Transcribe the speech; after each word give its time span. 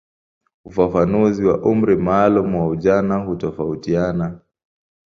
Ufafanuzi 0.65 1.45
wa 1.45 1.59
umri 1.61 1.95
maalumu 1.97 2.61
wa 2.61 2.67
ujana 2.67 3.15
hutofautiana. 3.17 4.39